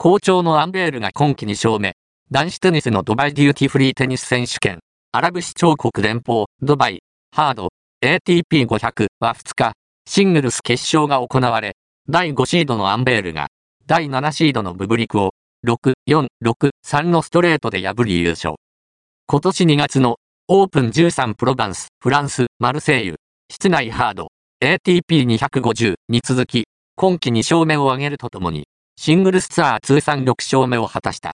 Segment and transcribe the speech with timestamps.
[0.00, 1.96] 好調のアンベールが今季2勝目。
[2.30, 4.78] 男子テニスのドバイデューティフリーテニス選手権。
[5.10, 7.00] アラブ首長国連邦、ドバイ、
[7.34, 7.70] ハード、
[8.04, 9.72] ATP500 は2日、
[10.08, 11.74] シングルス決勝が行われ、
[12.08, 13.48] 第5シードのアンベールが、
[13.86, 15.32] 第7シードのブブリクを、
[15.66, 18.54] 6、4、6、3のストレートで破り優勝。
[19.26, 20.18] 今年2月の。
[20.46, 23.16] オープン13プロバンス、フランス、マルセイユ、
[23.50, 24.28] 室内ハード、
[24.62, 28.68] ATP250 に続き、今季2勝目を挙げるとともに、
[29.00, 31.26] シングルスツアー通算6勝目を果たした。